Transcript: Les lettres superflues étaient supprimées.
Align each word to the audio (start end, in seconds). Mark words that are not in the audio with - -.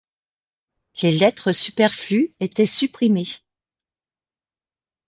Les 1.03 1.11
lettres 1.11 1.51
superflues 1.51 2.33
étaient 2.39 2.65
supprimées. 2.65 3.27